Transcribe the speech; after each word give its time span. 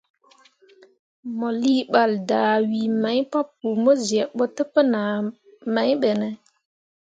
Mo 1.37 1.47
lii 1.61 1.83
ɓal 1.91 2.11
dahwii 2.29 2.89
mai 3.01 3.19
papou 3.31 3.73
mo 3.83 3.91
zyeb 4.05 4.29
ɓo 4.37 4.45
təpənah 4.55 5.15
mai 5.73 5.91
ɓe 6.01 6.09
ne? 6.19 6.27